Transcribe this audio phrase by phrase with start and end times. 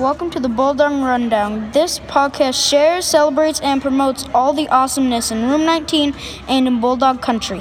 [0.00, 1.72] Welcome to the Bulldog Rundown.
[1.72, 6.14] This podcast shares, celebrates, and promotes all the awesomeness in Room 19
[6.48, 7.58] and in Bulldog Country.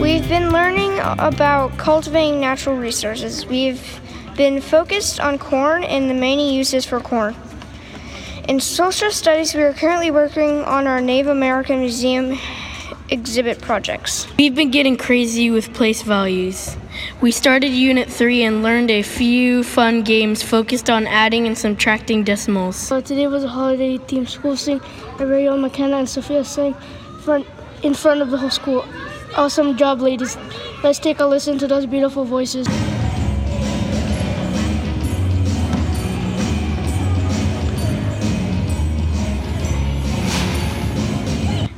[0.00, 3.46] We've been learning about cultivating natural resources.
[3.46, 4.00] We've
[4.36, 7.36] been focused on corn and the many uses for corn.
[8.48, 12.36] In social studies, we are currently working on our Native American Museum
[13.08, 14.26] exhibit projects.
[14.38, 16.76] We've been getting crazy with place values.
[17.20, 22.24] We started Unit 3 and learned a few fun games focused on adding and subtracting
[22.24, 22.76] decimals.
[22.76, 24.80] So today was a holiday themed school sing.
[25.20, 26.74] Ariel, McKenna, and Sophia sang
[27.82, 28.84] in front of the whole school.
[29.36, 30.36] Awesome job, ladies.
[30.82, 32.66] Let's take a listen to those beautiful voices.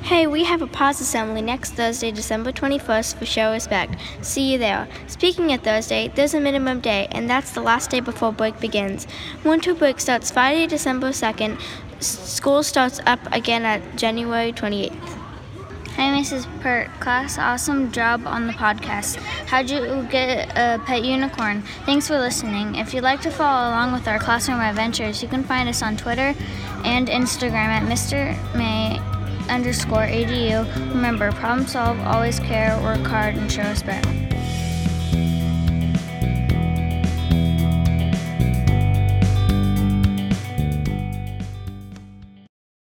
[0.08, 3.94] Hey, we have a PAWS assembly next Thursday, December 21st for Show Respect.
[4.22, 4.88] See you there.
[5.06, 9.06] Speaking of Thursday, there's a minimum day, and that's the last day before break begins.
[9.45, 11.60] Winter break starts Friday, December 2nd.
[11.98, 14.95] S- School starts up again at January 28th.
[15.96, 16.46] Hi, Mrs.
[16.62, 16.88] Pert.
[17.00, 19.16] Class, awesome job on the podcast.
[19.46, 21.60] How'd you get a pet unicorn?
[21.84, 22.76] Thanks for listening.
[22.76, 25.98] If you'd like to follow along with our classroom adventures, you can find us on
[25.98, 26.34] Twitter
[26.82, 28.34] and Instagram at Mr.
[28.56, 28.98] May
[29.49, 30.66] underscore ADU.
[30.95, 34.07] Remember, problem solve, always care, work hard, and show respect.